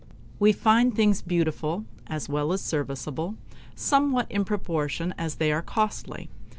[0.39, 3.35] We find things beautiful, as well as serviceable,
[3.75, 6.27] somewhat in proportion as they are costly.